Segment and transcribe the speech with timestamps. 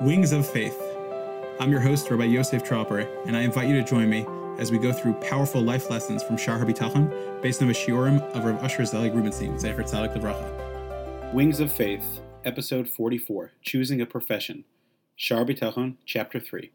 [0.00, 0.80] Wings of Faith.
[1.60, 4.24] I'm your host, Rabbi Yosef Tropper, and I invite you to join me
[4.56, 8.46] as we go through powerful life lessons from Shar HaBitachon based on the shiurim of
[8.46, 11.34] Rav Usher Zelig Rubenstein, Zecher Tzadik Levracha.
[11.34, 14.64] Wings of Faith, Episode 44, Choosing a Profession,
[15.16, 16.72] Shar HaBitachon, Chapter 3,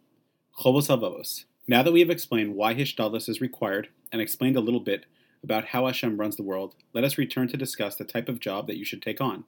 [0.60, 1.46] Chovos HaLevavos.
[1.68, 5.08] Now that we have explained why Hishtadlus is required and explained a little bit
[5.44, 8.68] about how Hashem runs the world, let us return to discuss the type of job
[8.68, 9.46] that you should take on.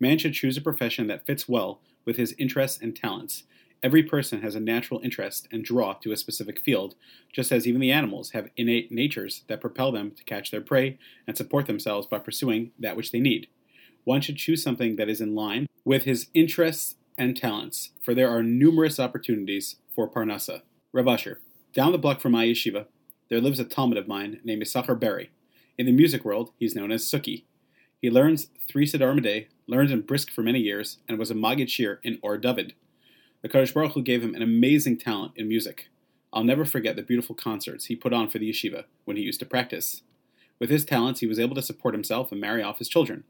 [0.00, 3.44] Man should choose a profession that fits well with his interests and talents.
[3.82, 6.94] Every person has a natural interest and draw to a specific field,
[7.32, 10.98] just as even the animals have innate natures that propel them to catch their prey
[11.26, 13.48] and support themselves by pursuing that which they need.
[14.04, 18.30] One should choose something that is in line with his interests and talents, for there
[18.30, 20.62] are numerous opportunities for Parnassa.
[20.92, 21.40] Rav Usher,
[21.74, 22.86] down the block from my yeshiva,
[23.28, 25.30] there lives a talmid of mine named Issachar Berry.
[25.76, 27.44] In the music world, he's known as Suki.
[28.00, 31.98] He learns three day, learned in Brisk for many years, and was a Maggid Shiur
[32.02, 32.74] in Or David.
[33.42, 35.88] The Kadosh Baruch Hu gave him an amazing talent in music.
[36.32, 39.40] I'll never forget the beautiful concerts he put on for the yeshiva when he used
[39.40, 40.02] to practice.
[40.58, 43.24] With his talents, he was able to support himself and marry off his children.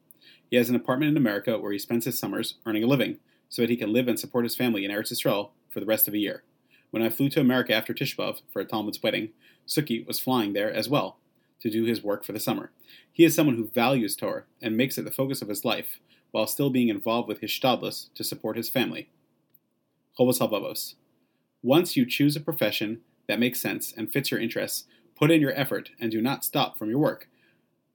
[0.50, 3.62] He has an apartment in America where he spends his summers earning a living, so
[3.62, 6.14] that he can live and support his family in Eretz Yisrael for the rest of
[6.14, 6.42] a year.
[6.90, 9.30] When I flew to America after Tisha B'Av for a talmid's wedding,
[9.66, 11.18] Suki was flying there as well
[11.64, 12.70] to do his work for the summer.
[13.10, 15.98] He is someone who values Torah and makes it the focus of his life,
[16.30, 19.08] while still being involved with his shtadlus to support his family.
[20.18, 20.94] Chovos HaLevavos.
[21.62, 24.84] Once you choose a profession that makes sense and fits your interests,
[25.16, 27.28] put in your effort and do not stop from your work,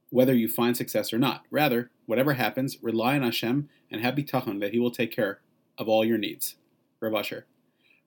[0.10, 1.44] whether you find success or not.
[1.52, 5.42] Rather, whatever happens, rely on Hashem and have bitachon that He will take care
[5.78, 6.56] of all your needs.
[7.00, 7.46] Rav Usher.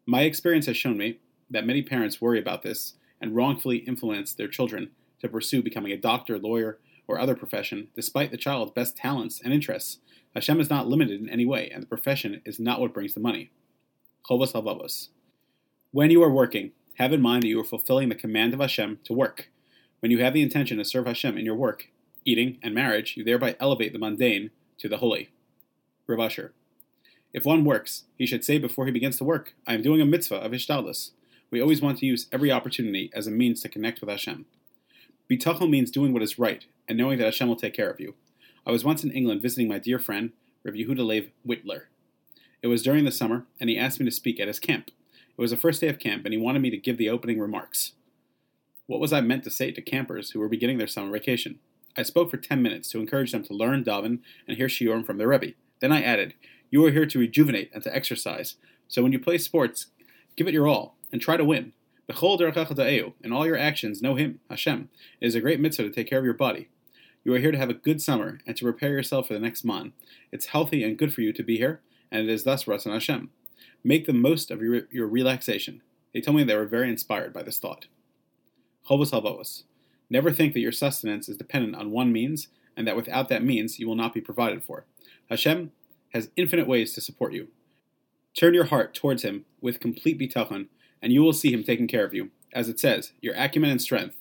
[0.07, 4.49] My experience has shown me that many parents worry about this and wrongfully influence their
[4.49, 4.91] children
[5.23, 6.79] to pursue becoming a doctor, lawyer,
[7.09, 9.99] or other profession, despite the child's best talents and interests.
[10.35, 13.21] Hashem is not limited in any way, and the profession is not what brings the
[13.21, 13.51] money.
[14.29, 15.09] Chovos HaLevavos.
[15.91, 19.01] When you are working, have in mind that you are fulfilling the command of Hashem
[19.05, 19.51] to work.
[20.01, 21.89] When you have the intention to serve Hashem in your work,
[22.25, 25.31] eating, and marriage, you thereby elevate the mundane to the holy.
[26.07, 26.53] Rav Usher.
[27.33, 30.07] If one works, he should say before he begins to work, I am doing a
[30.07, 31.13] mitzvah of Hishtadlus.
[31.51, 34.47] We always want to use every opportunity as a means to connect with Hashem.
[35.31, 38.15] Bitachon means doing what is right and knowing that Hashem will take care of you.
[38.67, 40.33] I was once in England visiting my dear friend,
[40.65, 41.85] Rav Yehuda Lev Whitler.
[42.63, 44.91] It was during the summer, and he asked me to speak at his camp.
[45.37, 47.41] It was the first day of camp, and he wanted me to give the opening
[47.41, 47.93] remarks.
[48.87, 51.59] What was I meant to say to campers who were beginning their summer vacation?
[51.97, 55.19] I spoke for 10 minutes to encourage them to learn daven and hear shiurim from
[55.19, 55.55] their Rebbe.
[55.81, 56.35] Then I added,
[56.71, 58.57] You are here to rejuvenate and to exercise,
[58.87, 59.87] so when you play sports,
[60.37, 61.73] give it your all and try to win.
[62.13, 64.89] In all your actions, know Him, Hashem.
[65.21, 66.69] It is a great mitzvah to take care of your body.
[67.25, 69.65] You are here to have a good summer and to prepare yourself for the next
[69.65, 69.93] mon.
[70.33, 71.81] It's healthy and good for you to be here,
[72.11, 73.31] and it is thus Ratzon Hashem.
[73.85, 75.83] Make the most of your, your relaxation.
[76.13, 77.87] They told me they were very inspired by this thought.
[78.89, 79.63] Chovos HaLevavos.
[80.11, 83.79] Never think that your sustenance is dependent on one means, and that without that means
[83.79, 84.85] you will not be provided for.
[85.31, 85.73] Hashem
[86.13, 87.49] has infinite ways to support you.
[88.37, 90.67] Turn your heart towards Him with complete bitachon,
[91.03, 92.31] and you will see Him taking care of you.
[92.53, 94.17] As it says, your acumen and strength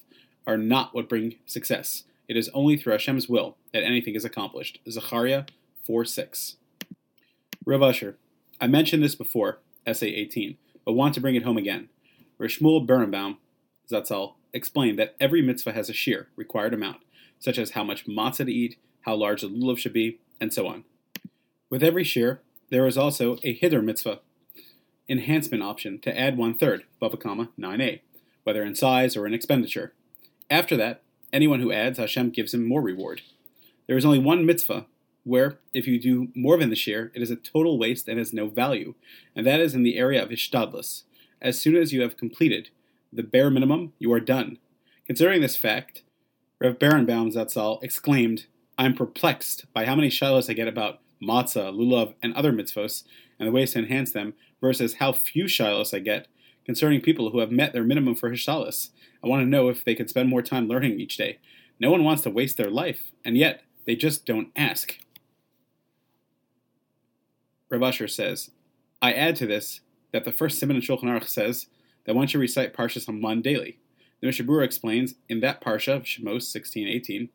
[0.48, 2.04] are not what bring success.
[2.28, 4.80] It is only through Hashem's will that anything is accomplished.
[4.90, 5.46] Zechariah
[5.86, 6.56] 4 6.
[7.66, 8.18] Rav Usher,
[8.60, 11.90] I mentioned this before, Essay 18, but want to bring it home again.
[12.40, 13.38] Rishmuel Berenbaum,
[13.90, 16.98] Zatzal, explained that every mitzvah has a shiur, required amount,
[17.40, 20.68] such as how much matzah to eat, how large the lulav should be, and so
[20.68, 20.84] on.
[21.70, 24.22] With every shiur, there is also a hiddur mitzvah,
[25.12, 28.00] enhancement option to add one third, Bava Kamma 9a,
[28.44, 29.94] whether in size or in expenditure.
[30.50, 33.22] After that, anyone who adds, Hashem gives him more reward.
[33.88, 34.86] There is only one mitzvah
[35.24, 38.34] where, if you do more than the shiur, it is a total waste and has
[38.34, 38.96] no value,
[39.36, 41.04] and that is in the area of Hishtadlus.
[41.42, 42.70] As soon as you have completed
[43.14, 44.58] the bare minimum, you are done.
[45.06, 46.04] Considering this fact,
[46.60, 48.46] Rev Berenbaum Zatzal exclaimed,
[48.78, 53.04] I am perplexed by how many shilos I get about matzah, lulav, and other mitzvos,
[53.40, 56.28] and the ways to enhance them, versus how few shilos I get
[56.66, 58.90] concerning people who have met their minimum for hishtadlus.
[59.24, 61.40] I want to know if they could spend more time learning each day.
[61.80, 65.00] No one wants to waste their life, and yet they just don't ask.
[67.70, 68.52] Rav Usher says,
[69.02, 69.82] I add to this
[70.12, 71.68] that the first Siman in Shulchan Aruch says
[72.06, 73.80] that one should recite Parshas HaMan daily.
[74.20, 77.30] The Mishnah Berurah explains in that Parsha of Shemos 16:18,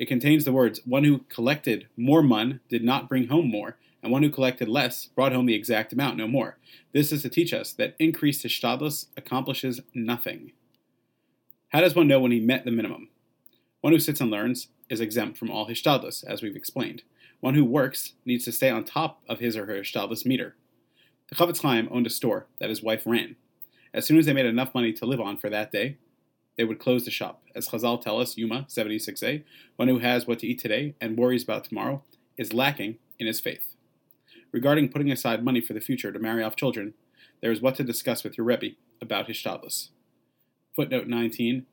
[0.00, 4.10] it contains the words, "One who collected more mun did not bring home more, and
[4.10, 6.58] one who collected less brought home the exact amount, no more."
[6.92, 10.52] This is to teach us that increased hishtadlus accomplishes nothing.
[11.68, 13.10] How does one know when he met the minimum?
[13.82, 17.02] One who sits and learns is exempt from all hishtadlus, as we've explained.
[17.40, 20.56] One who works needs to stay on top of his or her hishtadlus meter.
[21.28, 23.36] The Chofetz Chaim owned a store that his wife ran.
[23.92, 25.98] As soon as they made enough money to live on for that day,
[26.60, 27.40] they would close the shop.
[27.54, 29.44] As Chazal tell us, Yoma 76a,
[29.76, 32.02] one who has what to eat today and worries about tomorrow
[32.36, 33.76] is lacking in his faith.
[34.52, 36.92] Regarding putting aside money for the future to marry off children,
[37.40, 39.88] there is what to discuss with your Rebbe about hishtadlus.
[40.76, 41.64] Footnote 19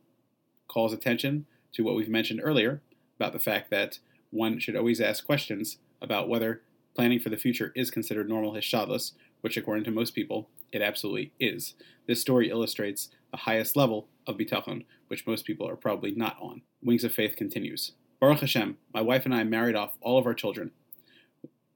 [0.69, 2.79] calls attention to what we've mentioned earlier
[3.19, 3.99] about the fact that
[4.29, 6.61] one should always ask questions about whether
[6.95, 9.11] planning for the future is considered normal hishtadlus,
[9.41, 11.73] which according to most people, it absolutely is.
[12.07, 16.61] This story illustrates the highest level of bitachon, which most people are probably not on.
[16.81, 17.93] Wings of Faith continues.
[18.19, 20.71] Baruch Hashem, my wife and I married off all of our children.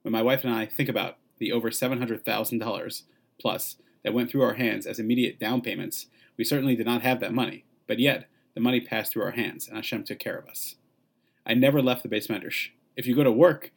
[0.01, 3.03] When my wife and I think about the over $700,000
[3.39, 6.07] plus that went through our hands as immediate down payments,
[6.37, 9.67] we certainly did not have that money, but yet the money passed through our hands
[9.67, 10.75] and Hashem took care of us.
[11.45, 12.69] I never left the beis medrash.
[12.95, 13.71] If you go to work,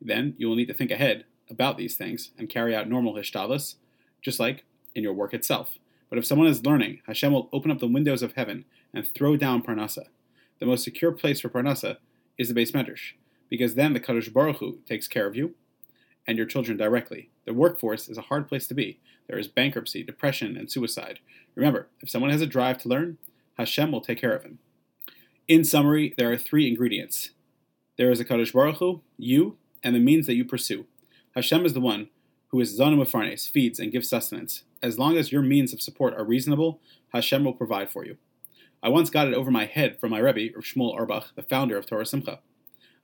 [0.00, 3.76] then you will need to think ahead about these things and carry out normal hishtadlus,
[4.22, 4.64] just like
[4.94, 5.78] in your work itself.
[6.10, 9.36] But if someone is learning, Hashem will open up the windows of heaven and throw
[9.36, 10.08] down Parnasa.
[10.58, 11.96] The most secure place for Parnasa
[12.36, 13.12] is the beis medrash,
[13.48, 15.54] because then the Kadosh Baruch Hu takes care of you
[16.26, 17.30] and your children directly.
[17.46, 19.00] The workforce is a hard place to be.
[19.28, 21.20] There is bankruptcy, depression, and suicide.
[21.54, 23.18] Remember, if someone has a drive to learn,
[23.56, 24.58] Hashem will take care of him.
[25.48, 27.30] In summary, there are three ingredients.
[27.96, 30.86] There is a Kadosh Baruch Hu, you, and the means that you pursue.
[31.34, 32.08] Hashem is the one
[32.48, 34.64] who is Zanu Mefarnes, feeds and gives sustenance.
[34.82, 36.80] As long as your means of support are reasonable,
[37.12, 38.16] Hashem will provide for you.
[38.82, 41.84] I once got it over my head from my Rebbe, Shmuel Auerbach, the founder of
[41.84, 42.40] Torah Simcha.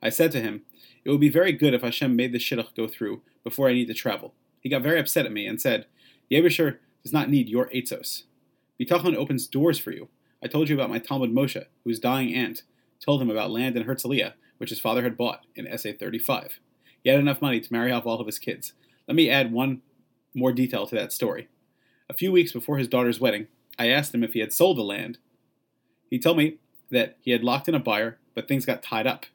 [0.01, 0.63] I said to him,
[1.05, 3.87] It would be very good if Hashem made the shidduch go through before I need
[3.87, 4.33] to travel.
[4.59, 5.85] He got very upset at me and said,
[6.31, 8.23] Yebisher does not need your etzos.
[8.79, 10.09] Bitachon opens doors for you.
[10.43, 12.63] I told you about my talmid Moshe, whose dying aunt
[12.99, 16.59] told him about land in Herzliya, which his father had bought in SA 35.
[17.03, 18.73] He had enough money to marry off all of his kids.
[19.07, 19.81] Let me add one
[20.35, 21.47] more detail to that story.
[22.09, 24.83] A few weeks before his daughter's wedding, I asked him if he had sold the
[24.83, 25.17] land.
[26.09, 26.57] He told me
[26.89, 29.25] that he had locked in a buyer, but things got tied up.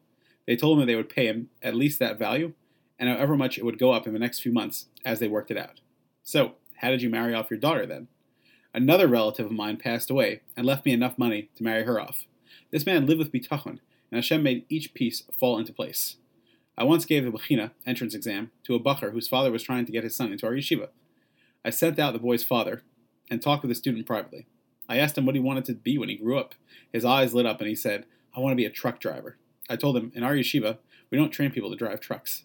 [0.47, 2.55] They told him they would pay him at least that value,
[2.99, 5.51] and however much it would go up in the next few months as they worked
[5.51, 5.81] it out.
[6.23, 8.09] So, how did you marry off your daughter then?
[8.73, 12.25] Another relative of mine passed away and left me enough money to marry her off.
[12.71, 13.81] This man lived with bitachon,
[14.11, 16.17] and Hashem made each piece fall into place.
[16.79, 19.93] I once gave the Bechina entrance exam to a bachur whose father was trying to
[19.93, 20.89] get his son into our yeshiva.
[21.65, 22.83] I sent out the boy's father
[23.31, 24.47] and talked with the student privately.
[24.89, 26.55] I asked him what he wanted to be when he grew up.
[26.93, 28.05] His eyes lit up and he said,
[28.37, 29.37] I want to be a truck driver.
[29.71, 30.79] I told him, in our yeshiva,
[31.11, 32.45] we don't train people to drive trucks.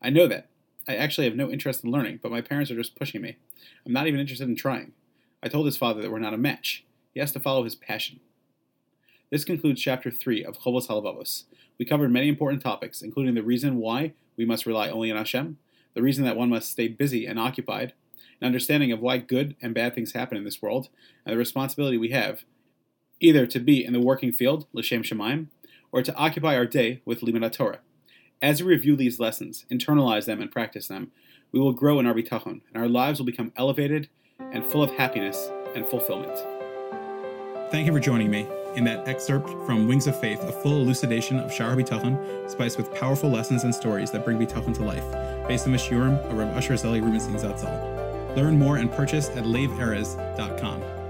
[0.00, 0.48] I know that.
[0.88, 3.36] I actually have no interest in learning, but my parents are just pushing me.
[3.86, 4.92] I'm not even interested in trying.
[5.42, 6.84] I told his father that we're not a match.
[7.12, 8.20] He has to follow his passion.
[9.30, 11.44] This concludes chapter 3 of Chovos Halevavos.
[11.78, 15.58] We covered many important topics, including the reason why we must rely only on Hashem,
[15.94, 17.94] the reason that one must stay busy and occupied,
[18.40, 20.88] an understanding of why good and bad things happen in this world,
[21.24, 22.44] and the responsibility we have
[23.20, 25.46] either to be in the working field, L'Shem Shamayim,
[25.92, 27.78] or to occupy our day with Limud Torah.
[28.42, 31.12] As we review these lessons, internalize them, and practice them,
[31.52, 34.08] we will grow in our bitachon, and our lives will become elevated
[34.52, 36.36] and full of happiness and fulfillment.
[37.70, 38.46] Thank you for joining me
[38.76, 42.92] in that excerpt from Wings of Faith, a full elucidation of Shar Bitachon, spiced with
[42.94, 46.48] powerful lessons and stories that bring Bitachon to life, based on the Shiurim of Rav
[46.56, 47.93] Asher Zeli Rubenstein Zatzal.
[48.36, 51.03] Learn more and purchase at laveerez.com.